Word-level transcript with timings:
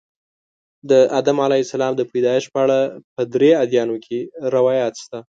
د 0.89 0.91
آدم 1.19 1.37
علیه 1.45 1.63
السلام 1.65 1.93
د 1.97 2.01
پیدایښت 2.11 2.49
په 2.53 2.59
اړه 2.65 2.79
په 3.15 3.21
درې 3.33 3.49
ادیانو 3.63 3.97
کې 4.05 4.19
روایات 4.55 4.93
شته. 5.03 5.19